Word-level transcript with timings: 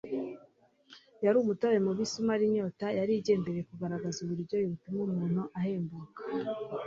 yari 1.25 1.37
umutobe 1.39 1.77
mubisi 1.85 2.15
umara 2.21 2.43
inyota, 2.49 2.85
yari 2.99 3.11
igendereye 3.15 3.63
kugaragaza 3.69 4.17
uburyohe 4.21 4.65
butuma 4.71 4.99
umuntu 5.07 5.41
ahembuka. 5.59 6.21